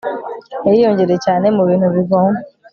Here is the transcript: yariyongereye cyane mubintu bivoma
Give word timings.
yariyongereye 0.65 1.19
cyane 1.25 1.45
mubintu 1.55 1.87
bivoma 1.95 2.39